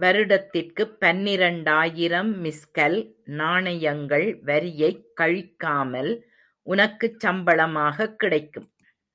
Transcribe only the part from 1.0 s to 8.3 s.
பனிரெண்டாயிரம் மிஸ்கல் நாணயங்கள் வரியைக் கழிக்காமல் உனக்குச் சம்பளமாகக்